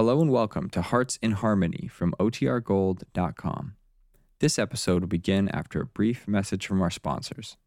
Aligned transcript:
Hello 0.00 0.22
and 0.22 0.30
welcome 0.30 0.70
to 0.70 0.80
Hearts 0.80 1.18
in 1.20 1.32
Harmony 1.32 1.86
from 1.86 2.14
OTRGold.com. 2.18 3.74
This 4.38 4.58
episode 4.58 5.02
will 5.02 5.08
begin 5.08 5.50
after 5.50 5.82
a 5.82 5.84
brief 5.84 6.26
message 6.26 6.66
from 6.66 6.80
our 6.80 6.88
sponsors. 6.88 7.58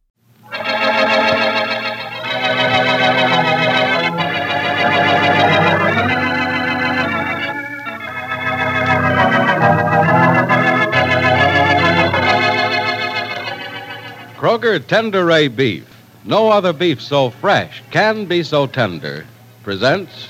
Kroger 14.35 14.79
Tenderay 14.79 15.55
Beef. 15.55 15.87
No 16.25 16.49
other 16.49 16.73
beef 16.73 16.99
so 16.99 17.29
fresh 17.29 17.83
can 17.91 18.25
be 18.25 18.41
so 18.41 18.65
tender. 18.65 19.27
Presents 19.61 20.29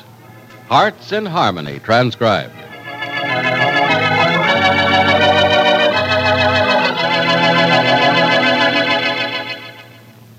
Hearts 0.74 1.12
in 1.12 1.28
Harmony, 1.28 1.78
transcribed. 1.78 2.52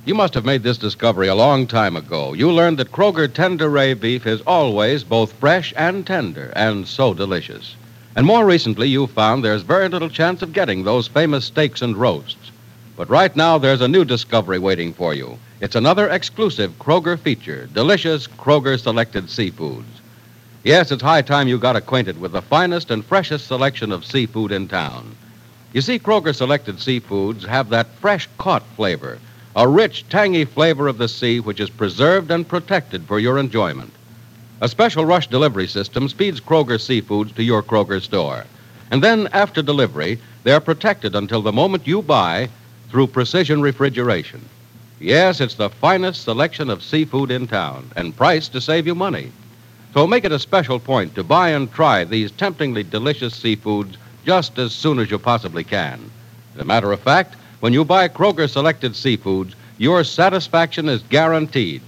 You 0.05 0.17
must 0.17 0.35
have 0.35 0.45
made 0.45 0.65
this 0.65 0.77
discovery 0.77 1.29
a 1.29 1.37
long 1.37 1.69
time 1.69 1.95
ago. 1.95 2.33
You 2.33 2.51
learned 2.51 2.79
that 2.79 2.91
Kroger 2.91 3.29
Tenderay 3.29 3.95
beef 3.95 4.27
is 4.27 4.41
always 4.41 5.05
both 5.05 5.33
fresh 5.35 5.73
and 5.77 6.05
tender, 6.05 6.53
and 6.57 6.89
so 6.89 7.15
delicious. 7.15 7.77
And 8.17 8.27
more 8.27 8.45
recently, 8.45 8.89
you 8.89 9.07
found 9.07 9.45
there's 9.45 9.63
very 9.63 9.89
little 9.89 10.11
chance 10.11 10.43
of 10.43 10.53
getting 10.53 10.83
those 10.83 11.07
famous 11.07 11.45
steaks 11.45 11.81
and 11.81 11.97
roasts. 11.97 12.51
But 12.97 13.09
right 13.09 13.37
now, 13.37 13.59
there's 13.59 13.83
a 13.83 13.87
new 13.87 14.05
discovery 14.05 14.59
waiting 14.59 14.95
for 14.95 15.15
you. 15.15 15.39
It's 15.61 15.77
another 15.77 16.09
exclusive 16.09 16.77
Kroger 16.81 17.17
feature 17.17 17.69
delicious 17.73 18.27
Kroger 18.27 18.81
selected 18.81 19.27
seafoods. 19.27 19.94
Yes, 20.65 20.91
it's 20.91 21.03
high 21.03 21.21
time 21.21 21.47
you 21.47 21.59
got 21.59 21.77
acquainted 21.77 22.19
with 22.19 22.33
the 22.33 22.41
finest 22.41 22.91
and 22.91 23.05
freshest 23.05 23.47
selection 23.47 23.93
of 23.93 24.03
seafood 24.03 24.51
in 24.51 24.67
town. 24.67 25.15
You 25.75 25.83
see, 25.83 25.99
Kroger 25.99 26.35
selected 26.35 26.77
seafoods 26.77 27.45
have 27.45 27.69
that 27.69 27.87
fresh 28.01 28.27
caught 28.39 28.63
flavor, 28.75 29.19
a 29.55 29.69
rich, 29.69 30.09
tangy 30.09 30.47
flavor 30.47 30.89
of 30.89 30.97
the 30.97 31.07
sea 31.07 31.39
which 31.39 31.61
is 31.61 31.69
preserved 31.69 32.31
and 32.31 32.49
protected 32.49 33.05
for 33.05 33.19
your 33.19 33.37
enjoyment. 33.37 33.93
A 34.63 34.69
special 34.71 35.05
rush 35.05 35.27
delivery 35.27 35.69
system 35.69 36.09
speeds 36.09 36.41
Kroger 36.41 36.79
seafoods 36.79 37.35
to 37.35 37.43
your 37.43 37.63
Kroger 37.63 38.01
store. 38.01 38.47
And 38.91 39.05
then, 39.05 39.29
after 39.35 39.61
delivery, 39.61 40.19
they're 40.45 40.61
protected 40.61 41.15
until 41.15 41.43
the 41.43 41.53
moment 41.53 41.87
you 41.87 42.01
buy 42.01 42.49
through 42.89 43.09
precision 43.09 43.61
refrigeration. 43.61 44.41
Yes, 44.99 45.43
it's 45.43 45.57
the 45.57 45.69
finest 45.69 46.23
selection 46.23 46.71
of 46.71 46.83
seafood 46.83 47.31
in 47.31 47.49
town, 47.49 47.91
and 47.97 48.17
priced 48.17 48.53
to 48.53 48.63
save 48.63 48.87
you 48.87 48.95
money. 48.95 49.31
So 49.95 50.09
make 50.09 50.25
it 50.25 50.33
a 50.33 50.41
special 50.41 50.81
point 50.81 51.15
to 51.15 51.23
buy 51.23 51.51
and 51.51 51.73
try 51.73 52.03
these 52.03 52.33
temptingly 52.33 52.83
delicious 52.83 53.41
seafoods 53.41 53.95
just 54.27 54.59
as 54.59 54.73
soon 54.73 54.99
as 54.99 55.09
you 55.09 55.21
possibly 55.21 55.63
can. 55.63 56.11
As 56.57 56.63
a 56.63 56.65
matter 56.65 56.91
of 56.91 56.99
fact, 56.99 57.37
when 57.61 57.73
you 57.73 57.85
buy 57.85 58.09
Kroger 58.09 58.51
selected 58.51 58.95
seafoods, 58.95 59.55
your 59.79 60.03
satisfaction 60.03 60.89
is 60.89 61.01
guaranteed. 61.03 61.81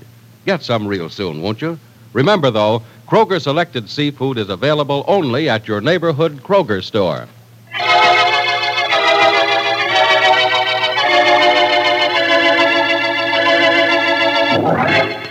Get 0.44 0.62
some 0.62 0.86
real 0.86 1.08
soon, 1.08 1.42
won't 1.42 1.60
you? 1.60 1.80
Remember, 2.12 2.48
though, 2.52 2.80
Kroger 3.08 3.42
selected 3.42 3.90
seafood 3.90 4.38
is 4.38 4.50
available 4.50 5.04
only 5.08 5.48
at 5.48 5.66
your 5.66 5.80
neighborhood 5.80 6.44
Kroger 6.44 6.84
store. 6.84 7.26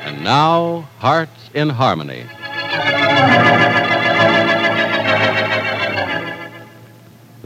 And 0.03 0.23
now, 0.25 0.89
Hearts 0.99 1.49
in 1.53 1.69
Harmony. 1.69 2.25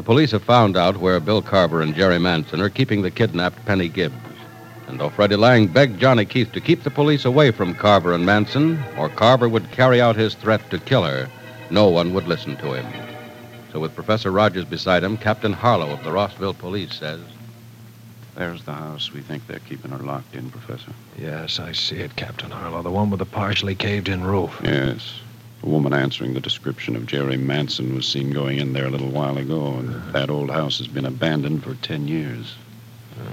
Police 0.10 0.32
have 0.32 0.42
found 0.42 0.76
out 0.76 0.98
where 0.98 1.20
Bill 1.20 1.40
Carver 1.40 1.84
and 1.84 1.94
Jerry 1.94 2.18
Manson 2.18 2.62
are 2.62 2.70
keeping 2.72 3.04
the 3.04 3.12
kidnapped 3.12 3.64
Penny 3.66 3.88
Gibbs. 3.88 4.16
And 4.88 5.00
though 5.00 5.12
Freddie 5.12 5.36
Lang 5.36 5.68
begged 5.68 6.00
Johnny 6.00 6.26
Keith 6.26 6.52
to 6.54 6.60
keep 6.60 6.82
the 6.82 6.90
police 6.90 7.26
away 7.26 7.52
from 7.52 7.76
Carver 7.76 8.12
and 8.14 8.26
Manson, 8.26 8.84
or 8.98 9.10
Carver 9.10 9.48
would 9.48 9.70
carry 9.70 10.02
out 10.02 10.16
his 10.16 10.34
threat 10.34 10.68
to 10.72 10.80
kill 10.80 11.04
her, 11.04 11.30
no 11.70 11.90
one 11.90 12.12
would 12.16 12.28
listen 12.28 12.58
to 12.58 12.74
him. 12.74 12.88
So, 13.72 13.80
with 13.80 13.94
Professor 13.94 14.32
Rogers 14.32 14.66
beside 14.66 15.04
him, 15.04 15.16
Captain 15.16 15.54
Harlow 15.54 15.92
of 15.92 16.04
the 16.04 16.12
Rossville 16.12 16.56
Police 16.56 16.96
says, 16.96 17.22
There's 18.34 18.64
the 18.64 18.74
house. 18.74 19.14
We 19.14 19.22
think 19.22 19.46
they're 19.46 19.60
keeping 19.60 19.92
her 19.92 20.00
locked 20.00 20.34
in, 20.34 20.50
Professor. 20.50 20.92
Yes, 21.20 21.60
I 21.60 21.72
see 21.72 21.98
it, 21.98 22.16
Captain 22.16 22.50
Harlow. 22.50 22.82
The 22.82 22.90
one 22.90 23.12
with 23.12 23.20
the 23.20 23.28
partially 23.28 23.76
caved 23.76 24.10
in 24.10 24.24
roof. 24.24 24.60
Yes. 24.64 25.20
A 25.62 25.68
woman 25.68 25.94
answering 25.94 26.34
the 26.34 26.40
description 26.40 26.96
of 26.96 27.06
Jerry 27.06 27.36
Manson 27.36 27.94
was 27.94 28.08
seen 28.08 28.32
going 28.32 28.60
in 28.60 28.74
there 28.74 28.86
a 28.86 28.90
little 28.90 29.10
while 29.10 29.38
ago, 29.38 29.74
and 29.74 30.14
that 30.14 30.30
old 30.30 30.50
house 30.50 30.78
has 30.78 30.88
been 30.88 31.06
abandoned 31.06 31.64
for 31.64 31.76
ten 31.76 32.08
years. 32.08 32.56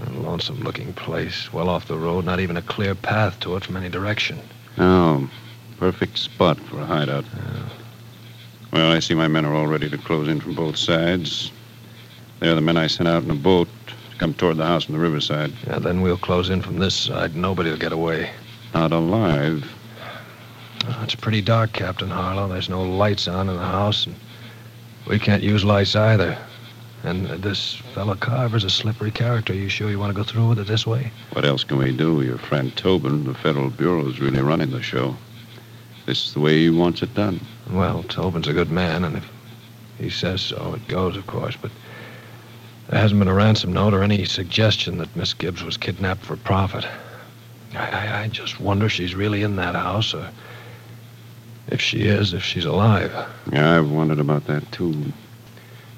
A 0.09 0.11
lonesome 0.11 0.61
looking 0.61 0.93
place, 0.93 1.53
well 1.53 1.69
off 1.69 1.87
the 1.87 1.97
road, 1.97 2.25
not 2.25 2.41
even 2.41 2.57
a 2.57 2.63
clear 2.63 2.97
path 2.97 3.39
to 3.41 3.55
it 3.57 3.65
from 3.65 3.77
any 3.77 3.89
direction. 3.89 4.41
Oh, 4.77 5.31
perfect 5.79 6.19
spot 6.19 6.59
for 6.59 6.81
a 6.81 6.85
hideout. 6.85 7.25
Well, 8.73 8.91
I 8.91 8.99
see 8.99 9.15
my 9.15 9.29
men 9.29 9.45
are 9.45 9.55
all 9.55 9.69
ready 9.69 9.89
to 9.89 9.97
close 9.97 10.27
in 10.27 10.41
from 10.41 10.55
both 10.55 10.77
sides. 10.77 11.53
They're 12.41 12.57
the 12.57 12.61
men 12.61 12.77
I 12.77 12.89
sent 12.89 13.09
out 13.09 13.23
in 13.23 13.31
a 13.31 13.35
boat 13.37 13.69
to 14.11 14.17
come 14.19 14.35
toward 14.35 14.57
the 14.57 14.67
house 14.67 14.85
from 14.85 14.95
the 14.95 15.01
riverside. 15.01 15.53
Yeah, 15.67 15.79
then 15.79 16.03
we'll 16.03 16.19
close 16.19 16.51
in 16.51 16.61
from 16.61 16.81
this 16.81 16.95
side. 16.95 17.37
Nobody 17.37 17.71
will 17.71 17.79
get 17.79 17.93
away. 17.93 18.31
Not 18.75 18.93
alive. 18.93 19.73
Oh, 20.89 21.01
it's 21.03 21.15
pretty 21.15 21.43
dark, 21.43 21.73
Captain 21.73 22.11
Harlow. 22.11 22.49
There's 22.49 22.69
no 22.69 22.83
lights 22.83 23.27
on 23.27 23.49
in 23.49 23.57
the 23.57 23.63
house, 23.63 24.07
and 24.07 24.15
we 25.07 25.19
can't 25.19 25.43
use 25.43 25.65
lights 25.65 25.97
either. 25.97 26.39
And 27.03 27.27
this 27.27 27.75
fellow 27.95 28.15
Carver's 28.15 28.65
a 28.65 28.71
slippery 28.71 29.11
character. 29.11 29.53
You 29.53 29.69
sure 29.69 29.91
you 29.91 29.99
want 29.99 30.11
to 30.11 30.17
go 30.17 30.25
through 30.25 30.49
with 30.49 30.59
it 30.59 30.67
this 30.67 30.87
way? 30.87 31.13
What 31.33 31.45
else 31.45 31.65
can 31.65 31.79
we 31.79 31.97
do? 31.97 32.23
Your 32.23 32.39
friend 32.39 32.75
Tobin, 32.77 33.25
the 33.25 33.35
Federal 33.35 33.71
Bureau, 33.71 34.09
is 34.09 34.21
really 34.21 34.41
running 34.41 34.71
the 34.71 34.83
show. 34.83 35.17
This 36.07 36.27
is 36.27 36.35
the 36.35 36.41
way 36.41 36.59
he 36.59 36.71
wants 36.71 37.03
it 37.03 37.15
done. 37.15 37.41
Well, 37.71 38.05
Tobin's 38.05 38.49
a 38.49 38.53
good 38.53 38.71
man, 38.71 39.03
and 39.05 39.17
if 39.17 39.31
he 39.99 40.09
says 40.09 40.41
so, 40.41 40.75
it 40.75 40.87
goes, 40.89 41.17
of 41.17 41.27
course. 41.27 41.57
But 41.61 41.73
there 42.89 43.01
hasn't 43.01 43.19
been 43.19 43.29
a 43.29 43.35
ransom 43.35 43.73
note 43.73 43.93
or 43.93 44.05
any 44.05 44.25
suggestion 44.25 44.99
that 44.99 45.17
Miss 45.17 45.35
Gibbs 45.35 45.65
was 45.65 45.77
kidnapped 45.77 46.25
for 46.25 46.37
profit. 46.37 46.87
I, 47.75 47.91
I, 47.91 48.23
I 48.23 48.29
just 48.29 48.61
wonder 48.61 48.87
if 48.87 48.93
she's 48.93 49.15
really 49.15 49.43
in 49.43 49.57
that 49.57 49.75
house, 49.75 50.15
or 50.15 50.31
if 51.69 51.81
she 51.81 52.03
is, 52.03 52.33
if 52.33 52.43
she's 52.43 52.65
alive. 52.65 53.13
Yeah, 53.53 53.77
I've 53.77 53.91
wondered 53.91 54.21
about 54.21 54.47
that, 54.47 54.71
too. 54.73 55.13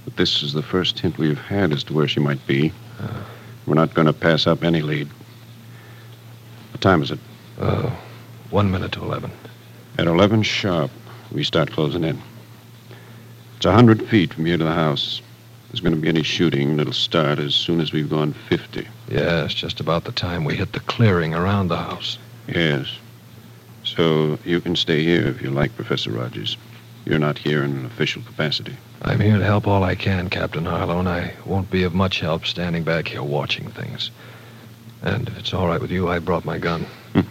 But 0.05 0.17
this 0.17 0.43
is 0.43 0.53
the 0.53 0.63
first 0.63 0.99
hint 0.99 1.19
we've 1.19 1.39
had 1.39 1.73
as 1.73 1.85
to 1.85 1.93
where 1.95 2.09
she 2.09 2.21
might 2.21 2.45
be. 2.47 2.73
We're 3.67 3.75
not 3.75 3.93
going 3.95 4.07
to 4.07 4.13
pass 4.15 4.47
up 4.47 4.65
any 4.65 4.81
lead. 4.81 5.09
What 6.73 6.81
time 6.81 7.03
is 7.03 7.11
it? 7.11 7.19
Uh, 7.59 7.91
one 8.51 8.71
minute 8.71 8.93
to 8.93 9.03
eleven. 9.03 9.31
At 9.99 10.07
11 10.07 10.45
sharp, 10.45 10.91
we 11.33 11.43
start 11.45 11.73
closing 11.73 12.05
in. 12.05 12.23
It's 13.57 13.67
a 13.67 13.71
100 13.71 14.07
feet 14.09 14.33
from 14.33 14.47
here 14.47 14.57
to 14.57 14.65
the 14.65 14.73
house. 14.73 15.21
If 15.65 15.73
there's 15.73 15.81
going 15.81 15.95
to 15.95 16.01
be 16.01 16.09
any 16.09 16.23
shooting, 16.23 16.79
it'll 16.79 16.93
start 16.93 17.39
as 17.41 17.55
soon 17.55 17.81
as 17.81 17.93
we've 17.93 18.09
gone 18.09 18.33
50. 18.33 18.87
Yeah, 19.11 19.45
it's 19.45 19.55
just 19.55 19.81
about 19.81 20.05
the 20.05 20.13
time 20.13 20.45
we 20.45 20.55
hit 20.55 20.73
the 20.73 20.81
clearing 20.81 21.35
around 21.35 21.69
the 21.69 21.77
house. 21.77 22.17
Yes. 22.47 22.87
So 23.97 24.39
you 24.45 24.61
can 24.61 24.77
stay 24.77 25.03
here 25.03 25.27
if 25.27 25.43
you 25.43 25.51
like, 25.51 25.75
Professor 25.77 26.11
Rogers. 26.11 26.57
You're 27.05 27.19
not 27.19 27.39
here 27.39 27.63
in 27.63 27.71
an 27.71 27.87
official 27.87 28.23
capacity. 28.23 28.77
I'm 29.03 29.21
here 29.21 29.39
to 29.39 29.45
help 29.45 29.67
all 29.67 29.83
I 29.83 29.95
can, 29.95 30.29
Captain 30.29 30.65
Harlow, 30.65 30.99
and 30.99 31.09
I 31.09 31.35
won't 31.47 31.71
be 31.71 31.85
of 31.85 31.95
much 31.95 32.21
help 32.21 32.45
standing 32.45 32.83
back 32.83 33.09
here 33.09 33.23
watching 33.23 33.71
things. 33.71 34.11
And 35.03 35.29
if 35.29 35.39
it's 35.39 35.55
all 35.55 35.69
right 35.69 35.81
with 35.81 35.91
you, 35.91 36.09
I 36.09 36.19
brought 36.19 36.45
my 36.45 36.59
gun. 36.59 36.87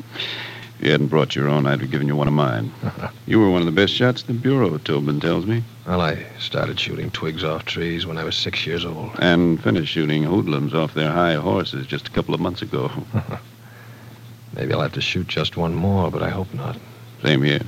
If 0.79 0.85
you 0.85 0.91
hadn't 0.91 1.07
brought 1.07 1.35
your 1.35 1.47
own, 1.47 1.66
I'd 1.66 1.81
have 1.81 1.90
given 1.90 2.07
you 2.07 2.16
one 2.16 2.28
of 2.28 2.35
mine. 2.35 2.72
you 3.25 3.40
were 3.40 3.50
one 3.50 3.63
of 3.63 3.66
the 3.66 3.72
best 3.72 3.94
shots 3.94 4.22
in 4.22 4.35
the 4.35 4.40
Bureau, 4.40 4.78
Tobin 4.78 5.19
tells 5.19 5.47
me. 5.47 5.63
Well, 5.88 6.01
I 6.01 6.23
started 6.37 6.79
shooting 6.79 7.09
twigs 7.09 7.43
off 7.43 7.66
trees 7.66 8.05
when 8.05 8.20
I 8.20 8.23
was 8.23 8.35
six 8.35 8.64
years 8.67 8.85
old. 8.85 9.09
And 9.17 9.59
finished 9.64 9.91
shooting 9.91 10.22
hoodlums 10.22 10.76
off 10.76 10.93
their 10.93 11.11
high 11.11 11.34
horses 11.34 11.87
just 11.87 12.08
a 12.08 12.11
couple 12.11 12.35
of 12.35 12.41
months 12.41 12.61
ago. 12.61 12.91
Maybe 14.53 14.73
I'll 14.73 14.82
have 14.82 14.94
to 14.94 15.02
shoot 15.02 15.28
just 15.28 15.58
one 15.58 15.76
more, 15.76 16.09
but 16.09 16.23
I 16.23 16.29
hope 16.29 16.53
not. 16.53 16.78
Same 17.23 17.44
here. 17.44 17.61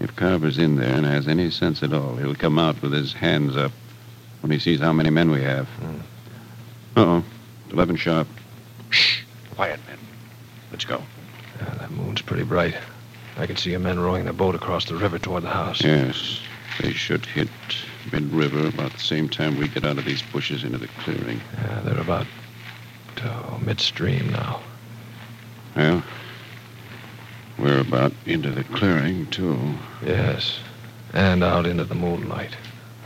If 0.00 0.14
Carver's 0.14 0.58
in 0.58 0.76
there 0.76 0.94
and 0.94 1.04
has 1.04 1.26
any 1.26 1.50
sense 1.50 1.82
at 1.82 1.92
all, 1.92 2.16
he'll 2.16 2.34
come 2.34 2.58
out 2.58 2.80
with 2.80 2.92
his 2.92 3.12
hands 3.12 3.56
up 3.56 3.72
when 4.40 4.52
he 4.52 4.58
sees 4.58 4.80
how 4.80 4.92
many 4.92 5.10
men 5.10 5.30
we 5.30 5.42
have. 5.42 5.66
Hmm. 5.68 5.96
Uh-oh. 6.96 7.24
Eleven 7.72 7.96
sharp. 7.96 8.28
Shh. 8.90 9.22
Quiet, 9.54 9.80
men. 9.88 9.98
Let's 10.70 10.84
go. 10.84 11.02
Yeah, 11.60 11.74
that 11.74 11.90
moon's 11.90 12.22
pretty 12.22 12.44
bright. 12.44 12.74
I 13.36 13.46
can 13.46 13.56
see 13.56 13.70
your 13.70 13.80
men 13.80 13.98
rowing 13.98 14.24
their 14.24 14.32
boat 14.32 14.54
across 14.54 14.84
the 14.84 14.94
river 14.94 15.18
toward 15.18 15.42
the 15.42 15.50
house. 15.50 15.82
Yes. 15.82 16.40
They 16.80 16.92
should 16.92 17.26
hit 17.26 17.48
mid-river 18.12 18.68
about 18.68 18.92
the 18.92 19.00
same 19.00 19.28
time 19.28 19.58
we 19.58 19.68
get 19.68 19.84
out 19.84 19.98
of 19.98 20.04
these 20.04 20.22
bushes 20.22 20.64
into 20.64 20.78
the 20.78 20.88
clearing. 21.00 21.40
Yeah, 21.54 21.80
they're 21.80 22.00
about 22.00 22.26
oh, 23.24 23.60
midstream 23.64 24.30
now. 24.30 24.60
Well, 25.78 26.02
we're 27.56 27.78
about 27.78 28.12
into 28.26 28.50
the 28.50 28.64
clearing, 28.64 29.26
too. 29.26 29.56
Yes. 30.04 30.58
And 31.12 31.44
out 31.44 31.66
into 31.66 31.84
the 31.84 31.94
moonlight. 31.94 32.56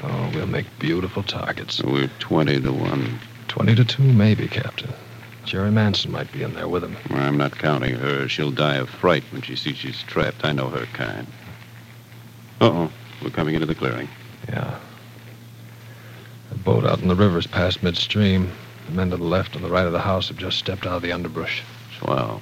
Oh, 0.02 0.30
we'll 0.34 0.46
make 0.46 0.64
beautiful 0.78 1.22
targets. 1.22 1.82
We're 1.82 2.10
20 2.18 2.62
to 2.62 2.72
1. 2.72 3.20
20 3.48 3.74
to 3.74 3.84
2, 3.84 4.02
maybe, 4.02 4.48
Captain. 4.48 4.90
Jerry 5.44 5.70
Manson 5.70 6.12
might 6.12 6.32
be 6.32 6.42
in 6.42 6.54
there 6.54 6.66
with 6.66 6.82
him. 6.82 6.96
I'm 7.10 7.36
not 7.36 7.58
counting 7.58 7.94
her. 7.94 8.26
She'll 8.26 8.50
die 8.50 8.76
of 8.76 8.88
fright 8.88 9.24
when 9.32 9.42
she 9.42 9.54
sees 9.54 9.76
she's 9.76 10.02
trapped. 10.04 10.42
I 10.42 10.52
know 10.52 10.68
her 10.68 10.86
kind. 10.94 11.26
Uh-oh. 12.62 12.90
We're 13.22 13.28
coming 13.28 13.54
into 13.54 13.66
the 13.66 13.74
clearing. 13.74 14.08
Yeah. 14.48 14.80
The 16.48 16.56
boat 16.56 16.86
out 16.86 17.02
in 17.02 17.08
the 17.08 17.16
river's 17.16 17.46
past 17.46 17.82
midstream. 17.82 18.50
The 18.86 18.92
men 18.92 19.10
to 19.10 19.18
the 19.18 19.24
left 19.24 19.56
and 19.56 19.62
the 19.62 19.70
right 19.70 19.86
of 19.86 19.92
the 19.92 20.00
house 20.00 20.28
have 20.28 20.38
just 20.38 20.58
stepped 20.58 20.86
out 20.86 20.96
of 20.96 21.02
the 21.02 21.12
underbrush. 21.12 21.62
Swell. 21.98 22.40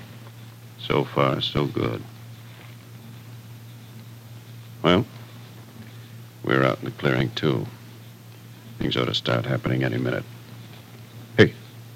So 0.87 1.05
far, 1.05 1.41
so 1.41 1.67
good. 1.67 2.03
Well, 4.83 5.05
we're 6.43 6.65
out 6.65 6.79
in 6.79 6.87
the 6.87 6.91
clearing, 6.93 7.31
too. 7.31 7.67
Things 8.79 8.97
ought 8.97 9.07
to 9.07 9.15
start 9.15 9.45
happening 9.45 9.85
any 9.85 9.99
minute. 9.99 10.25
Hey. 11.37 11.55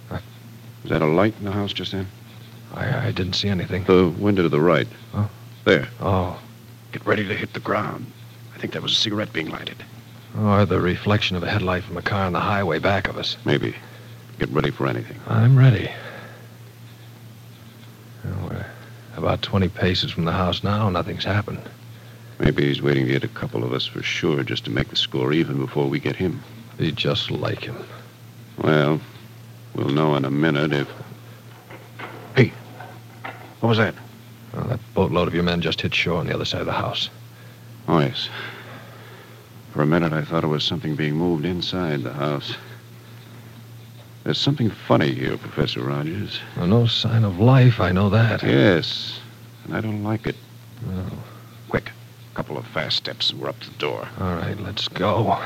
Huh? 0.08 0.20
Is 0.84 0.90
that 0.90 1.00
a 1.00 1.06
light 1.06 1.34
in 1.38 1.46
the 1.46 1.52
house 1.52 1.72
just 1.72 1.92
then? 1.92 2.06
I, 2.74 3.08
I 3.08 3.10
didn't 3.12 3.34
see 3.34 3.48
anything. 3.48 3.84
The 3.84 4.08
window 4.08 4.42
to 4.42 4.48
the 4.48 4.60
right. 4.60 4.88
Oh. 5.14 5.30
There. 5.64 5.88
Oh. 6.00 6.38
Get 6.92 7.06
ready 7.06 7.26
to 7.26 7.34
hit 7.34 7.54
the 7.54 7.60
ground. 7.60 8.06
I 8.54 8.58
think 8.58 8.74
that 8.74 8.82
was 8.82 8.92
a 8.92 8.96
cigarette 8.96 9.32
being 9.32 9.48
lighted. 9.48 9.82
Or 10.38 10.66
the 10.66 10.80
reflection 10.80 11.36
of 11.36 11.42
a 11.42 11.50
headlight 11.50 11.84
from 11.84 11.96
a 11.96 12.02
car 12.02 12.26
on 12.26 12.32
the 12.32 12.40
highway 12.40 12.80
back 12.80 13.08
of 13.08 13.16
us. 13.16 13.36
Maybe. 13.44 13.74
Get 14.38 14.50
ready 14.50 14.70
for 14.70 14.86
anything. 14.86 15.18
I'm 15.26 15.56
ready. 15.56 15.90
Well, 18.24 18.48
we're 18.50 18.66
about 19.24 19.40
20 19.40 19.70
paces 19.70 20.10
from 20.10 20.26
the 20.26 20.32
house 20.32 20.62
now. 20.62 20.90
Nothing's 20.90 21.24
happened. 21.24 21.62
Maybe 22.38 22.66
he's 22.66 22.82
waiting 22.82 23.06
to 23.06 23.12
hit 23.12 23.24
a 23.24 23.28
couple 23.28 23.64
of 23.64 23.72
us 23.72 23.86
for 23.86 24.02
sure, 24.02 24.42
just 24.42 24.66
to 24.66 24.70
make 24.70 24.90
the 24.90 24.96
score 24.96 25.32
even 25.32 25.56
before 25.56 25.88
we 25.88 25.98
get 25.98 26.14
him. 26.14 26.42
Be 26.76 26.92
just 26.92 27.30
like 27.30 27.60
him. 27.60 27.76
Well, 28.62 29.00
we'll 29.74 29.88
know 29.88 30.14
in 30.16 30.26
a 30.26 30.30
minute 30.30 30.74
if. 30.74 30.88
Hey, 32.36 32.52
what 33.60 33.70
was 33.70 33.78
that? 33.78 33.94
Well, 34.52 34.64
that 34.64 34.80
boatload 34.92 35.28
of 35.28 35.34
your 35.34 35.42
men 35.42 35.62
just 35.62 35.80
hit 35.80 35.94
shore 35.94 36.18
on 36.18 36.26
the 36.26 36.34
other 36.34 36.44
side 36.44 36.60
of 36.60 36.66
the 36.66 36.72
house. 36.72 37.08
Oh, 37.88 38.00
yes. 38.00 38.28
For 39.72 39.80
a 39.80 39.86
minute, 39.86 40.12
I 40.12 40.22
thought 40.22 40.44
it 40.44 40.48
was 40.48 40.64
something 40.64 40.96
being 40.96 41.14
moved 41.14 41.46
inside 41.46 42.02
the 42.02 42.12
house. 42.12 42.56
There's 44.24 44.38
something 44.38 44.70
funny 44.70 45.12
here, 45.12 45.36
Professor 45.36 45.82
Rogers. 45.82 46.40
Well, 46.56 46.66
no 46.66 46.86
sign 46.86 47.24
of 47.24 47.38
life, 47.38 47.78
I 47.78 47.92
know 47.92 48.08
that. 48.08 48.42
Yes, 48.42 49.20
and 49.64 49.76
I 49.76 49.82
don't 49.82 50.02
like 50.02 50.26
it. 50.26 50.36
No. 50.86 51.04
Quick, 51.68 51.90
a 52.32 52.34
couple 52.34 52.56
of 52.56 52.66
fast 52.68 52.96
steps, 52.96 53.30
and 53.30 53.40
we're 53.40 53.50
up 53.50 53.60
to 53.60 53.70
the 53.70 53.76
door. 53.76 54.08
All 54.18 54.34
right, 54.34 54.58
let's 54.58 54.88
go. 54.88 55.38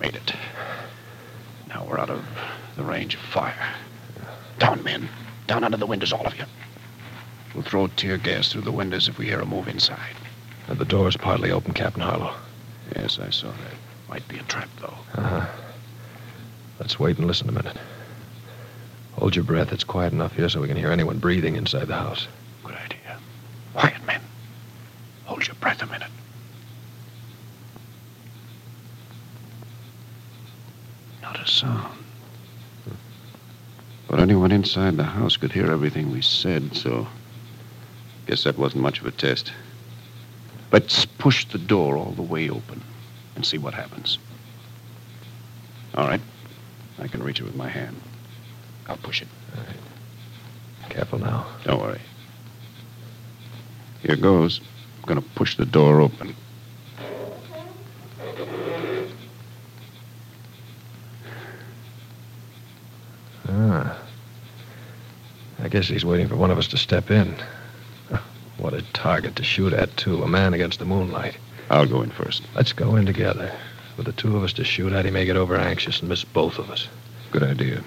Made 0.00 0.16
it. 0.16 0.32
Now 1.68 1.86
we're 1.88 2.00
out 2.00 2.10
of 2.10 2.24
the 2.76 2.82
range 2.82 3.14
of 3.14 3.20
fire. 3.20 3.74
Down, 4.58 4.82
men. 4.82 5.08
Down 5.46 5.62
under 5.62 5.76
the 5.76 5.86
windows, 5.86 6.12
all 6.12 6.26
of 6.26 6.36
you. 6.36 6.44
We'll 7.54 7.62
throw 7.62 7.86
tear 7.86 8.18
gas 8.18 8.52
through 8.52 8.62
the 8.62 8.72
windows 8.72 9.06
if 9.06 9.16
we 9.16 9.26
hear 9.26 9.40
a 9.40 9.46
move 9.46 9.68
inside. 9.68 10.16
Uh, 10.68 10.74
the 10.74 10.84
door's 10.84 11.16
partly 11.16 11.52
open, 11.52 11.72
Captain 11.72 12.02
Harlow. 12.02 12.34
Yes, 12.96 13.20
I 13.20 13.30
saw 13.30 13.52
that. 13.52 13.74
Might 14.08 14.26
be 14.26 14.38
a 14.38 14.42
trap, 14.42 14.68
though. 14.80 14.98
Uh-huh. 15.14 15.46
Let's 16.78 16.98
wait 16.98 17.18
and 17.18 17.26
listen 17.26 17.48
a 17.48 17.52
minute. 17.52 17.76
Hold 19.14 19.34
your 19.34 19.44
breath. 19.44 19.72
It's 19.72 19.84
quiet 19.84 20.12
enough 20.12 20.34
here 20.34 20.48
so 20.48 20.60
we 20.60 20.68
can 20.68 20.76
hear 20.76 20.92
anyone 20.92 21.18
breathing 21.18 21.56
inside 21.56 21.88
the 21.88 21.96
house. 21.96 22.28
Good 22.62 22.76
idea. 22.76 23.18
Quiet, 23.74 24.06
men. 24.06 24.20
Hold 25.24 25.46
your 25.46 25.56
breath 25.56 25.82
a 25.82 25.86
minute. 25.86 26.10
Not 31.20 31.40
a 31.40 31.46
sound. 31.46 31.98
But 34.06 34.20
anyone 34.20 34.52
inside 34.52 34.96
the 34.96 35.04
house 35.04 35.36
could 35.36 35.52
hear 35.52 35.70
everything 35.70 36.12
we 36.12 36.22
said, 36.22 36.74
so. 36.74 37.08
Guess 38.26 38.44
that 38.44 38.56
wasn't 38.56 38.82
much 38.82 39.00
of 39.00 39.06
a 39.06 39.10
test. 39.10 39.52
Let's 40.70 41.04
push 41.06 41.44
the 41.46 41.58
door 41.58 41.96
all 41.96 42.12
the 42.12 42.22
way 42.22 42.48
open 42.48 42.82
and 43.34 43.44
see 43.44 43.58
what 43.58 43.74
happens. 43.74 44.18
All 45.94 46.06
right. 46.06 46.20
I 47.00 47.06
can 47.08 47.22
reach 47.22 47.40
it 47.40 47.44
with 47.44 47.54
my 47.54 47.68
hand. 47.68 47.96
I'll 48.88 48.96
push 48.96 49.22
it. 49.22 49.28
Careful 50.88 51.18
now. 51.18 51.46
Don't 51.64 51.80
worry. 51.80 52.00
Here 54.02 54.16
goes. 54.16 54.60
I'm 54.98 55.06
going 55.06 55.22
to 55.22 55.28
push 55.30 55.56
the 55.56 55.66
door 55.66 56.00
open. 56.00 56.34
Ah. 63.48 63.98
I 65.60 65.68
guess 65.68 65.88
he's 65.88 66.04
waiting 66.04 66.28
for 66.28 66.36
one 66.36 66.50
of 66.50 66.58
us 66.58 66.68
to 66.68 66.76
step 66.76 67.10
in. 67.10 67.34
What 68.58 68.74
a 68.74 68.82
target 68.92 69.36
to 69.36 69.44
shoot 69.44 69.72
at, 69.72 69.96
too. 69.96 70.24
A 70.24 70.26
man 70.26 70.52
against 70.52 70.80
the 70.80 70.84
moonlight. 70.84 71.38
I'll 71.70 71.86
go 71.86 72.02
in 72.02 72.10
first. 72.10 72.42
Let's 72.56 72.72
go 72.72 72.96
in 72.96 73.06
together. 73.06 73.52
With 73.98 74.06
the 74.06 74.12
two 74.12 74.36
of 74.36 74.44
us 74.44 74.52
to 74.54 74.64
shoot 74.64 74.92
at, 74.92 75.04
he 75.04 75.10
may 75.10 75.24
get 75.24 75.36
over 75.36 75.56
anxious 75.56 75.98
and 75.98 76.08
miss 76.08 76.22
both 76.22 76.60
of 76.60 76.70
us. 76.70 76.86
Good 77.32 77.42
idea. 77.42 77.82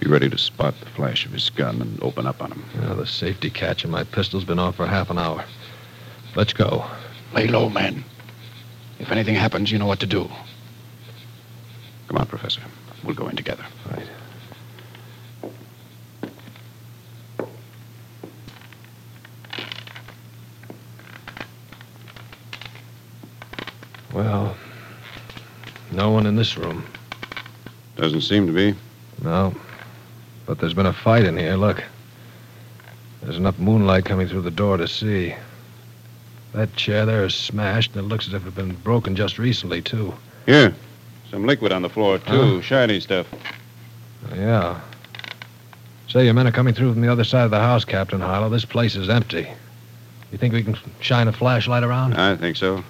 Be 0.00 0.08
ready 0.08 0.28
to 0.28 0.36
spot 0.36 0.74
the 0.80 0.86
flash 0.86 1.24
of 1.24 1.30
his 1.30 1.50
gun 1.50 1.80
and 1.80 2.02
open 2.02 2.26
up 2.26 2.42
on 2.42 2.50
him. 2.50 2.64
Well, 2.80 2.96
the 2.96 3.06
safety 3.06 3.48
catch 3.48 3.84
in 3.84 3.92
my 3.92 4.02
pistol's 4.02 4.44
been 4.44 4.58
off 4.58 4.74
for 4.74 4.86
half 4.86 5.10
an 5.10 5.18
hour. 5.18 5.44
Let's 6.34 6.52
go. 6.52 6.84
Lay 7.32 7.46
low, 7.46 7.68
man. 7.68 8.04
If 8.98 9.12
anything 9.12 9.36
happens, 9.36 9.70
you 9.70 9.78
know 9.78 9.86
what 9.86 10.00
to 10.00 10.06
do. 10.06 10.28
Come 12.08 12.18
on, 12.18 12.26
Professor. 12.26 12.62
We'll 13.04 13.14
go 13.14 13.28
in 13.28 13.36
together. 13.36 13.64
Right. 13.88 14.08
Well, 24.12 24.56
no 25.94 26.10
one 26.10 26.26
in 26.26 26.36
this 26.36 26.56
room. 26.56 26.84
Doesn't 27.96 28.22
seem 28.22 28.46
to 28.46 28.52
be. 28.52 28.74
No. 29.22 29.54
But 30.46 30.58
there's 30.58 30.74
been 30.74 30.86
a 30.86 30.92
fight 30.92 31.24
in 31.24 31.36
here. 31.36 31.54
Look. 31.56 31.82
There's 33.22 33.38
enough 33.38 33.58
moonlight 33.58 34.04
coming 34.04 34.28
through 34.28 34.42
the 34.42 34.50
door 34.50 34.76
to 34.76 34.86
see. 34.86 35.34
That 36.52 36.76
chair 36.76 37.06
there 37.06 37.24
is 37.24 37.34
smashed, 37.34 37.96
and 37.96 38.04
it 38.04 38.08
looks 38.08 38.28
as 38.28 38.34
if 38.34 38.42
it 38.42 38.44
had 38.44 38.54
been 38.54 38.74
broken 38.76 39.16
just 39.16 39.38
recently, 39.38 39.80
too. 39.80 40.14
Here. 40.46 40.74
Some 41.30 41.46
liquid 41.46 41.72
on 41.72 41.82
the 41.82 41.88
floor, 41.88 42.18
too. 42.18 42.56
Huh? 42.56 42.60
Shiny 42.60 43.00
stuff. 43.00 43.26
Yeah. 44.34 44.80
Say, 46.08 46.26
your 46.26 46.34
men 46.34 46.46
are 46.46 46.52
coming 46.52 46.74
through 46.74 46.92
from 46.92 47.02
the 47.02 47.10
other 47.10 47.24
side 47.24 47.44
of 47.44 47.50
the 47.50 47.58
house, 47.58 47.84
Captain 47.84 48.20
Harlow. 48.20 48.50
This 48.50 48.64
place 48.64 48.94
is 48.94 49.08
empty. 49.08 49.48
You 50.30 50.38
think 50.38 50.52
we 50.52 50.62
can 50.62 50.76
shine 51.00 51.26
a 51.26 51.32
flashlight 51.32 51.82
around? 51.82 52.14
I 52.14 52.36
think 52.36 52.56
so. 52.56 52.84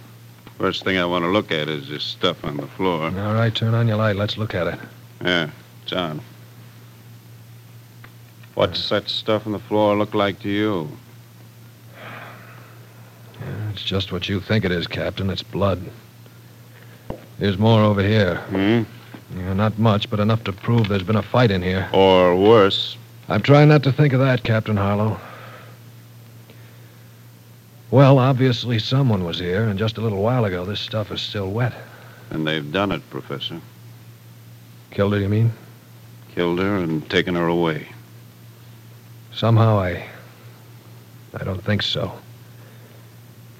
First 0.59 0.85
thing 0.85 0.99
I 0.99 1.05
want 1.05 1.25
to 1.25 1.29
look 1.29 1.51
at 1.51 1.69
is 1.69 1.89
this 1.89 2.05
stuff 2.05 2.45
on 2.45 2.57
the 2.57 2.67
floor. 2.67 3.07
All 3.07 3.35
right, 3.35 3.55
turn 3.55 3.75
on 3.75 3.89
your 3.89 3.97
light. 3.97 4.17
Let's 4.17 4.39
look 4.39 4.55
at 4.55 4.67
it. 4.69 4.79
Yeah, 5.23 5.51
on. 5.93 6.21
What's 8.55 8.89
that 8.89 9.09
stuff 9.09 9.47
on 9.47 9.53
the 9.53 9.59
floor 9.59 9.97
look 9.97 10.15
like 10.15 10.39
to 10.41 10.49
you? 10.49 10.89
Yeah, 13.41 13.71
it's 13.73 13.83
just 13.83 14.13
what 14.13 14.29
you 14.29 14.41
think 14.41 14.65
it 14.65 14.71
is, 14.71 14.87
Captain. 14.87 15.29
It's 15.29 15.43
blood. 15.43 15.83
There's 17.39 17.59
more 17.59 17.83
over 17.83 18.03
here. 18.03 18.37
Hmm? 18.37 18.83
Yeah, 19.37 19.55
not 19.55 19.79
much, 19.79 20.09
but 20.09 20.21
enough 20.21 20.45
to 20.45 20.53
prove 20.53 20.89
there's 20.89 21.03
been 21.03 21.17
a 21.17 21.23
fight 21.23 21.51
in 21.51 21.63
here. 21.63 21.89
Or 21.93 22.37
worse. 22.37 22.97
I'm 23.29 23.43
trying 23.43 23.69
not 23.69 23.83
to 23.85 23.93
think 23.93 24.13
of 24.13 24.21
that, 24.21 24.45
Captain 24.45 24.77
Harlow. 24.77 25.19
Well, 27.95 28.19
obviously 28.19 28.81
someone 28.81 29.23
was 29.23 29.39
here, 29.39 29.69
and 29.69 29.79
just 29.79 29.99
a 29.99 30.01
little 30.01 30.21
while 30.21 30.45
ago 30.45 30.65
this 30.65 30.81
stuff 30.81 31.13
is 31.13 31.23
still 31.23 31.53
wet. 31.53 31.73
And 32.31 32.45
they've 32.45 32.73
done 32.73 32.91
it, 32.91 33.09
Professor. 33.09 33.61
Killed 34.91 35.13
her, 35.13 35.21
you 35.21 35.29
mean? 35.29 35.53
Killed 36.35 36.59
her 36.59 36.79
and 36.79 37.09
taken 37.09 37.37
her 37.37 37.47
away. 37.47 37.87
Somehow 39.33 39.79
I. 39.79 40.09
I 41.35 41.45
don't 41.45 41.63
think 41.63 41.83
so. 41.83 42.19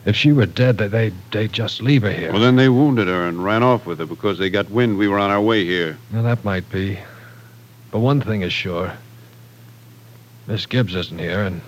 If 0.05 0.17
she 0.17 0.33
were 0.33 0.47
dead, 0.47 0.79
they, 0.79 0.89
they'd, 0.89 1.15
they'd 1.31 1.53
just 1.53 1.81
leave 1.81 2.03
her 2.03 2.11
here. 2.11 2.33
Well, 2.33 2.43
then 2.43 2.57
they 2.57 2.69
wounded 2.69 3.07
her 3.07 3.29
and 3.29 3.45
ran 3.45 3.63
off 3.63 3.87
with 3.87 4.01
her 4.01 4.07
because 4.07 4.39
they 4.39 4.51
got 4.51 4.69
wind 4.69 4.99
we 4.99 5.07
were 5.07 5.21
on 5.21 5.31
our 5.31 5.41
way 5.41 5.65
here. 5.65 5.97
Now, 6.11 6.23
that 6.23 6.45
might 6.45 6.69
be. 6.73 6.99
But 7.93 8.01
one 8.01 8.21
thing 8.21 8.43
is 8.43 8.53
sure 8.53 8.95
Miss 10.49 10.67
Gibbs 10.67 10.97
isn't 10.97 11.21
here, 11.21 11.43
and, 11.43 11.61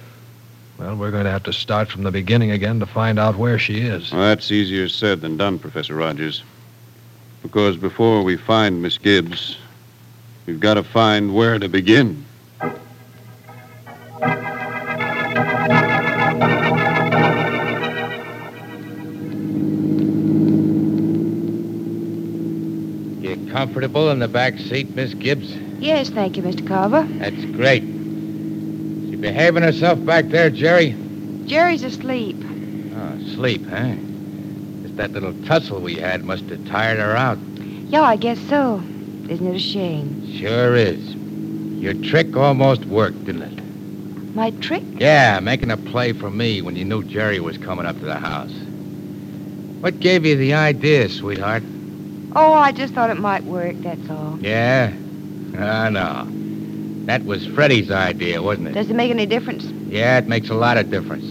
well, 0.79 0.95
we're 0.95 1.11
going 1.11 1.25
to 1.25 1.31
have 1.31 1.45
to 1.45 1.55
start 1.55 1.89
from 1.89 2.03
the 2.03 2.11
beginning 2.11 2.51
again 2.51 2.81
to 2.81 2.87
find 2.87 3.19
out 3.19 3.37
where 3.37 3.59
she 3.59 3.81
is. 3.81 4.13
Well, 4.13 4.21
that's 4.21 4.51
easier 4.51 4.89
said 4.89 5.23
than 5.23 5.39
done, 5.39 5.59
Professor 5.59 5.95
Rogers. 5.95 6.43
Because 7.43 7.77
before 7.77 8.23
we 8.23 8.37
find 8.37 8.83
Miss 8.83 8.99
Gibbs, 8.99 9.57
we've 10.45 10.61
got 10.61 10.75
to 10.75 10.83
find 10.83 11.35
where 11.35 11.59
to 11.59 11.69
begin. 11.69 12.25
You 23.23 23.51
comfortable 23.51 24.11
in 24.11 24.19
the 24.19 24.29
back 24.29 24.59
seat, 24.59 24.95
Miss 24.95 25.15
Gibbs? 25.15 25.55
Yes, 25.79 26.11
thank 26.11 26.37
you, 26.37 26.43
Mr. 26.43 26.67
Carver. 26.67 27.05
That's 27.19 27.45
great. 27.47 27.96
She 29.17 29.23
behaving 29.23 29.63
herself 29.63 30.05
back 30.05 30.27
there, 30.27 30.51
Jerry? 30.51 30.95
Jerry's 31.47 31.83
asleep. 31.83 32.37
Oh, 32.95 33.35
sleep, 33.35 33.67
huh? 33.67 33.95
Just 34.83 34.99
that 34.99 35.13
little 35.13 35.33
tussle 35.47 35.81
we 35.81 35.95
had 35.95 36.23
must 36.23 36.45
have 36.51 36.67
tired 36.67 36.99
her 36.99 37.17
out. 37.17 37.39
Yeah, 37.89 38.03
I 38.03 38.17
guess 38.17 38.39
so. 38.41 38.83
Isn't 39.31 39.47
it 39.47 39.57
a 39.57 39.59
shame? 39.59 40.37
Sure 40.39 40.77
is. 40.77 41.15
Your 41.83 41.95
trick 41.95 42.37
almost 42.37 42.85
worked, 42.85 43.25
didn't 43.25 43.43
it? 43.43 44.35
My 44.35 44.51
trick? 44.51 44.83
Yeah, 44.99 45.41
making 45.41 45.71
a 45.71 45.79
play 45.79 46.13
for 46.13 46.31
me 46.31 46.61
when 46.61 46.77
you 46.77 46.85
knew 46.85 47.03
Jerry 47.03 47.41
was 47.41 47.57
coming 47.57 47.87
up 47.87 47.99
to 47.99 48.05
the 48.05 48.19
house. 48.19 48.53
What 49.81 49.99
gave 49.99 50.27
you 50.27 50.37
the 50.37 50.53
idea, 50.53 51.09
sweetheart? 51.09 51.63
Oh, 52.35 52.53
I 52.53 52.71
just 52.73 52.93
thought 52.93 53.09
it 53.09 53.19
might 53.19 53.45
work, 53.45 53.77
that's 53.77 54.11
all. 54.11 54.39
Yeah? 54.41 54.93
Ah, 55.57 55.89
no. 55.89 56.36
That 57.07 57.25
was 57.25 57.47
Freddie's 57.47 57.91
idea, 57.91 58.43
wasn't 58.43 58.69
it? 58.69 58.73
Does 58.75 58.91
it 58.91 58.95
make 58.95 59.11
any 59.11 59.27
difference? 59.27 59.65
Yeah, 59.89 60.19
it 60.19 60.29
makes 60.29 60.51
a 60.51 60.55
lot 60.55 60.77
of 60.77 60.91
difference. 60.91 61.25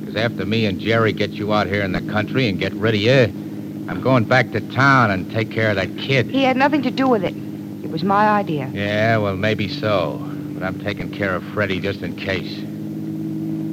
Because 0.00 0.16
after 0.16 0.44
me 0.44 0.66
and 0.66 0.80
Jerry 0.80 1.12
get 1.12 1.38
you 1.38 1.52
out 1.52 1.68
here 1.68 1.82
in 1.82 1.92
the 1.92 2.00
country 2.00 2.48
and 2.48 2.58
get 2.58 2.74
rid 2.74 2.96
of 2.96 3.00
you, 3.00 3.32
I'm 3.88 4.00
going 4.00 4.24
back 4.24 4.50
to 4.52 4.60
town 4.60 5.12
and 5.12 5.30
take 5.30 5.50
care 5.50 5.70
of 5.70 5.76
that 5.76 5.96
kid. 5.96 6.26
He 6.26 6.42
had 6.42 6.56
nothing 6.56 6.82
to 6.82 6.90
do 6.90 7.06
with 7.08 7.22
it. 7.22 7.34
It 7.84 7.90
was 7.90 8.02
my 8.02 8.30
idea. 8.30 8.68
Yeah, 8.74 9.18
well, 9.18 9.36
maybe 9.36 9.68
so. 9.68 10.20
But 10.54 10.64
I'm 10.64 10.78
taking 10.80 11.08
care 11.08 11.36
of 11.36 11.44
Freddie 11.44 11.80
just 11.80 12.02
in 12.02 12.16
case. 12.16 12.58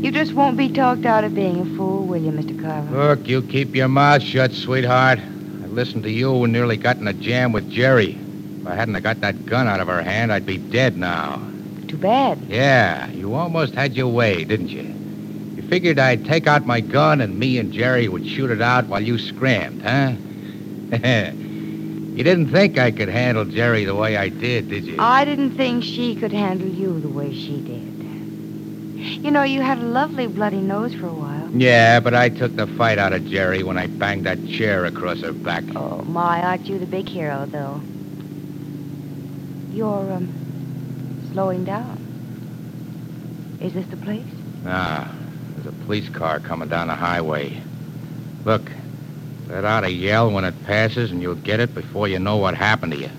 You 0.04 0.12
just 0.12 0.36
won't 0.36 0.56
be 0.56 0.70
talked 0.70 1.08
out 1.08 1.24
of 1.24 1.34
being 1.34 1.62
a 1.62 1.66
fool, 1.66 2.06
will 2.06 2.22
you, 2.22 2.32
Mr. 2.32 2.60
Carver? 2.62 2.96
Look, 2.96 3.28
you 3.28 3.42
keep 3.42 3.76
your 3.76 3.88
mouth 3.88 4.22
shut, 4.22 4.54
sweetheart. 4.54 5.20
I 5.64 5.68
listened 5.68 6.04
to 6.04 6.12
you 6.12 6.44
and 6.44 6.54
nearly 6.54 6.78
got 6.78 6.98
in 6.98 7.08
a 7.08 7.14
jam 7.14 7.52
with 7.52 7.70
Jerry. 7.72 8.18
If 8.70 8.74
I 8.74 8.78
hadn't 8.78 8.94
have 8.94 9.04
got 9.04 9.22
that 9.22 9.48
gun 9.48 9.68
out 9.68 9.80
of 9.80 9.88
her 9.88 10.04
hand, 10.04 10.32
I'd 10.32 10.46
be 10.46 10.60
dead 10.60 10.96
now. 10.96 11.42
Too 11.88 11.98
bad. 11.98 12.38
Yeah, 12.48 13.10
you 13.10 13.34
almost 13.34 13.74
had 13.74 13.96
your 13.96 14.10
way, 14.10 14.44
didn't 14.44 14.68
you? 14.68 14.84
You 15.56 15.64
figured 15.64 15.98
I'd 15.98 16.24
take 16.24 16.46
out 16.46 16.68
my 16.68 16.80
gun 16.80 17.20
and 17.20 17.40
me 17.40 17.58
and 17.58 17.74
Jerry 17.74 18.08
would 18.08 18.28
shoot 18.28 18.52
it 18.52 18.62
out 18.62 18.86
while 18.86 19.02
you 19.02 19.18
scrammed, 19.18 19.82
huh? 19.82 20.12
you 20.92 22.24
didn't 22.24 22.50
think 22.50 22.78
I 22.78 22.92
could 22.92 23.10
handle 23.10 23.44
Jerry 23.44 23.86
the 23.86 23.96
way 23.96 24.18
I 24.18 24.30
did, 24.30 24.70
did 24.70 24.84
you? 24.84 24.98
I 25.00 25.26
didn't 25.26 25.54
think 25.54 25.84
she 25.84 26.16
could 26.16 26.32
handle 26.32 26.70
you 26.70 27.00
the 27.00 27.10
way 27.10 27.34
she 27.34 27.62
did. 27.62 29.26
You 29.26 29.32
know, 29.32 29.42
you 29.42 29.64
had 29.64 29.80
a 29.80 29.84
lovely 29.84 30.28
bloody 30.28 30.62
nose 30.62 30.94
for 30.94 31.08
a 31.08 31.14
while. 31.14 31.50
Yeah, 31.54 32.00
but 32.02 32.14
I 32.14 32.30
took 32.30 32.56
the 32.56 32.68
fight 32.68 33.00
out 33.00 33.14
of 33.14 33.26
Jerry 33.26 33.64
when 33.64 33.80
I 33.80 33.88
banged 33.88 34.28
that 34.28 34.48
chair 34.48 34.86
across 34.86 35.22
her 35.22 35.34
back. 35.34 35.64
Oh, 35.76 36.04
my, 36.04 36.44
aren't 36.44 36.68
you 36.68 36.78
the 36.78 36.86
big 36.86 37.10
hero, 37.10 37.48
though? 37.48 37.82
You're, 39.72 40.12
um, 40.12 41.30
slowing 41.32 41.64
down. 41.64 41.98
Is 43.62 43.74
this 43.74 43.86
the 43.88 43.98
place? 43.98 44.26
Ah, 44.66 45.12
there's 45.56 45.68
a 45.68 45.86
police 45.86 46.10
car 46.10 46.40
coming 46.40 46.70
down 46.70 46.88
the 46.88 46.96
highway. 46.96 47.62
Look, 48.46 48.72
let 49.48 49.66
out 49.66 49.84
a 49.84 49.92
yell 49.92 50.32
when 50.32 50.46
it 50.46 50.56
passes, 50.66 51.12
and 51.12 51.22
you'll 51.22 51.36
get 51.36 51.60
it 51.60 51.74
before 51.74 52.08
you 52.08 52.20
know 52.20 52.38
what 52.38 52.56
happened 52.56 52.94
to 52.94 53.00
you. 53.00 53.10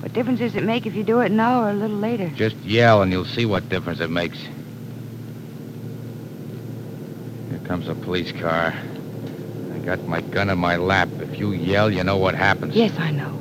What 0.00 0.12
difference 0.12 0.38
does 0.38 0.54
it 0.54 0.62
make 0.62 0.86
if 0.86 0.94
you 0.94 1.02
do 1.02 1.20
it 1.20 1.32
now 1.32 1.62
or 1.64 1.70
a 1.70 1.74
little 1.74 1.96
later? 1.96 2.28
Just 2.30 2.56
yell, 2.56 3.02
and 3.02 3.10
you'll 3.10 3.24
see 3.24 3.44
what 3.44 3.68
difference 3.68 4.00
it 4.00 4.10
makes. 4.10 4.38
Here 7.50 7.58
comes 7.64 7.88
a 7.88 7.94
police 7.94 8.30
car. 8.32 8.74
I 9.74 9.78
got 9.78 10.06
my 10.06 10.20
gun 10.20 10.50
in 10.50 10.58
my 10.58 10.76
lap. 10.76 11.08
If 11.20 11.38
you 11.38 11.52
yell, 11.52 11.90
you 11.90 12.04
know 12.04 12.16
what 12.16 12.34
happens. 12.34 12.74
Yes, 12.74 12.96
I 12.98 13.10
know. 13.10 13.34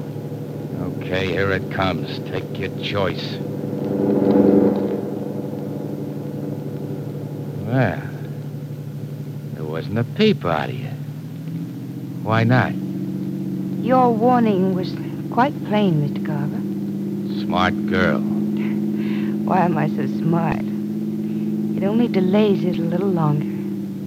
Okay, 0.75 1.27
here 1.27 1.51
it 1.51 1.71
comes. 1.71 2.19
Take 2.29 2.57
your 2.59 2.69
choice. 2.81 3.37
Well, 7.65 8.01
there 9.53 9.63
wasn't 9.63 9.99
a 9.99 10.03
peep 10.03 10.43
out 10.45 10.69
of 10.69 10.75
you. 10.75 10.89
Why 12.23 12.43
not? 12.43 12.73
Your 13.83 14.11
warning 14.11 14.75
was 14.75 14.93
quite 15.31 15.53
plain, 15.65 16.01
Mr. 16.01 16.25
Carver. 16.25 17.41
Smart 17.41 17.87
girl. 17.87 18.19
Why 19.45 19.59
am 19.65 19.77
I 19.77 19.87
so 19.87 20.05
smart? 20.07 20.59
It 21.77 21.83
only 21.83 22.07
delays 22.07 22.63
it 22.65 22.77
a 22.77 22.81
little 22.81 23.09
longer. 23.09 23.45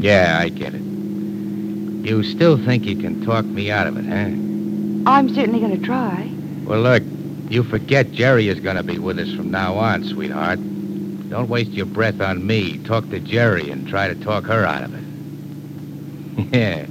Yeah, 0.02 0.38
I 0.38 0.48
get 0.48 0.74
it. 0.74 0.82
You 2.06 2.22
still 2.22 2.58
think 2.58 2.84
you 2.84 2.96
can 2.96 3.24
talk 3.24 3.44
me 3.44 3.70
out 3.70 3.86
of 3.86 3.96
it, 3.96 4.04
huh? 4.04 5.10
I'm 5.10 5.28
certainly 5.28 5.60
going 5.60 5.78
to 5.78 5.86
try. 5.86 6.30
Well, 6.66 6.80
look, 6.82 7.04
you 7.50 7.62
forget 7.64 8.12
Jerry 8.12 8.48
is 8.48 8.60
going 8.60 8.76
to 8.76 8.82
be 8.82 8.98
with 8.98 9.18
us 9.18 9.30
from 9.32 9.50
now 9.50 9.76
on, 9.76 10.02
sweetheart. 10.04 10.60
Don't 11.30 11.48
waste 11.48 11.76
your 11.76 11.86
breath 11.86 12.20
on 12.20 12.46
me. 12.46 12.78
Talk 12.78 13.10
to 13.10 13.20
Jerry 13.20 13.70
and 13.70 13.86
try 13.86 14.08
to 14.08 14.14
talk 14.16 14.46
her 14.46 14.64
out 14.66 14.84
of 14.84 14.94
it. 14.94 15.04
yeah, 16.52 16.86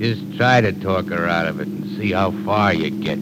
just 0.00 0.22
try 0.36 0.60
to 0.60 0.72
talk 0.72 1.08
her 1.10 1.26
out 1.28 1.46
of 1.46 1.60
it 1.60 1.68
and 1.68 1.86
see 1.98 2.12
how 2.12 2.32
far 2.32 2.74
you 2.74 2.90
get. 2.90 3.18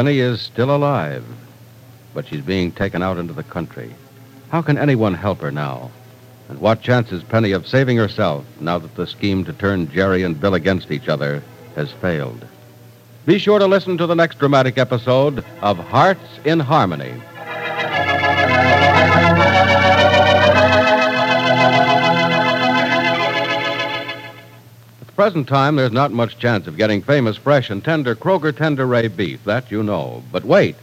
Penny 0.00 0.20
is 0.20 0.40
still 0.40 0.74
alive, 0.74 1.22
but 2.14 2.26
she's 2.26 2.40
being 2.40 2.72
taken 2.72 3.02
out 3.02 3.18
into 3.18 3.34
the 3.34 3.42
country. 3.42 3.94
How 4.48 4.62
can 4.62 4.78
anyone 4.78 5.12
help 5.12 5.42
her 5.42 5.50
now? 5.50 5.90
And 6.48 6.58
what 6.58 6.80
chance 6.80 7.12
is 7.12 7.22
Penny 7.22 7.52
of 7.52 7.66
saving 7.66 7.98
herself 7.98 8.46
now 8.60 8.78
that 8.78 8.94
the 8.94 9.06
scheme 9.06 9.44
to 9.44 9.52
turn 9.52 9.90
Jerry 9.90 10.22
and 10.22 10.40
Bill 10.40 10.54
against 10.54 10.90
each 10.90 11.10
other 11.10 11.42
has 11.76 11.92
failed? 11.92 12.46
Be 13.26 13.38
sure 13.38 13.58
to 13.58 13.66
listen 13.66 13.98
to 13.98 14.06
the 14.06 14.14
next 14.14 14.38
dramatic 14.38 14.78
episode 14.78 15.44
of 15.60 15.76
Hearts 15.76 16.38
in 16.46 16.60
Harmony. 16.60 17.12
Present 25.20 25.48
time, 25.48 25.76
there's 25.76 25.92
not 25.92 26.12
much 26.12 26.38
chance 26.38 26.66
of 26.66 26.78
getting 26.78 27.02
famous, 27.02 27.36
fresh, 27.36 27.68
and 27.68 27.84
tender 27.84 28.14
Kroger 28.14 28.52
Tenderay 28.52 29.14
beef. 29.14 29.44
That 29.44 29.70
you 29.70 29.82
know. 29.82 30.22
But 30.32 30.46
wait. 30.46 30.76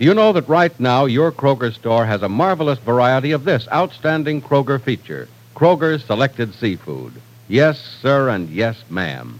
Do 0.00 0.04
you 0.04 0.12
know 0.12 0.32
that 0.32 0.48
right 0.48 0.72
now 0.80 1.04
your 1.04 1.30
Kroger 1.30 1.72
store 1.72 2.04
has 2.04 2.20
a 2.20 2.28
marvelous 2.28 2.80
variety 2.80 3.30
of 3.30 3.44
this 3.44 3.68
outstanding 3.72 4.42
Kroger 4.42 4.80
feature 4.80 5.28
Kroger's 5.54 6.02
Selected 6.04 6.52
Seafood? 6.52 7.12
Yes, 7.46 7.80
sir, 8.02 8.28
and 8.28 8.50
yes, 8.50 8.82
ma'am. 8.90 9.38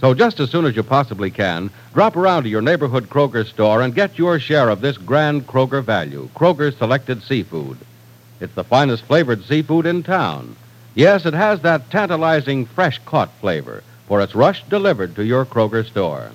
So 0.00 0.14
just 0.14 0.38
as 0.38 0.52
soon 0.52 0.66
as 0.66 0.76
you 0.76 0.84
possibly 0.84 1.32
can, 1.32 1.68
drop 1.92 2.14
around 2.14 2.44
to 2.44 2.48
your 2.48 2.62
neighborhood 2.62 3.08
Kroger 3.08 3.44
store 3.44 3.82
and 3.82 3.92
get 3.92 4.18
your 4.18 4.38
share 4.38 4.68
of 4.68 4.82
this 4.82 4.98
grand 4.98 5.48
Kroger 5.48 5.82
value 5.82 6.28
Kroger's 6.36 6.76
Selected 6.76 7.24
Seafood. 7.24 7.78
It's 8.38 8.54
the 8.54 8.62
finest 8.62 9.02
flavored 9.02 9.42
seafood 9.46 9.84
in 9.84 10.04
town. 10.04 10.54
Yes, 10.94 11.24
it 11.24 11.34
has 11.34 11.60
that 11.60 11.90
tantalizing 11.90 12.66
fresh 12.66 13.00
caught 13.04 13.30
flavor, 13.40 13.82
for 14.08 14.20
it's 14.20 14.34
rush 14.34 14.64
delivered 14.64 15.14
to 15.16 15.24
your 15.24 15.44
Kroger 15.44 15.86
store. 15.86 16.30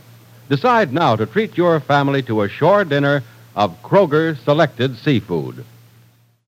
Decide 0.47 0.93
now 0.93 1.15
to 1.15 1.25
treat 1.25 1.57
your 1.57 1.79
family 1.79 2.21
to 2.23 2.41
a 2.41 2.49
shore 2.49 2.85
dinner 2.85 3.23
of 3.55 3.81
Kroger 3.83 4.37
selected 4.43 4.97
seafood. 4.97 5.65